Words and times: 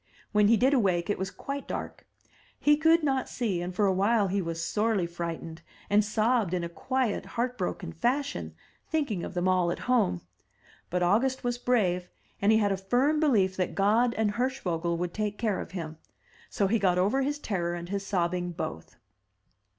When 0.31 0.47
he 0.47 0.57
did 0.57 0.73
awake, 0.73 1.11
it 1.11 1.19
was 1.19 1.29
quite 1.29 1.67
dark; 1.67 2.07
he 2.59 2.75
could 2.75 3.03
not 3.03 3.29
see, 3.29 3.61
and 3.61 3.71
for 3.75 3.85
a 3.85 3.93
while 3.93 4.29
he 4.29 4.41
was 4.41 4.59
sorely 4.65 5.05
frightened, 5.05 5.61
and 5.91 6.03
sobbed 6.03 6.55
in 6.55 6.63
a 6.63 6.69
quiet 6.69 7.23
heart 7.37 7.55
broken 7.55 7.93
fashion, 7.93 8.55
thinking 8.89 9.23
of 9.23 9.35
them 9.35 9.47
all 9.47 9.69
at 9.69 9.77
home. 9.85 10.21
But 10.89 11.03
August 11.03 11.43
was 11.43 11.59
brave, 11.59 12.09
and 12.41 12.51
he 12.51 12.57
had 12.57 12.71
a 12.71 12.77
firm 12.77 13.19
belief 13.19 13.55
that 13.57 13.75
God 13.75 14.15
and 14.15 14.31
Hirschvogel 14.31 14.97
would 14.97 15.13
take 15.13 15.37
care 15.37 15.59
of 15.61 15.69
him. 15.73 15.99
So 16.49 16.65
he 16.65 16.79
got 16.79 16.97
over 16.97 17.21
his 17.21 17.37
terror 17.37 17.75
and 17.75 17.89
his 17.89 18.03
sobbing 18.03 18.53
both. 18.53 18.95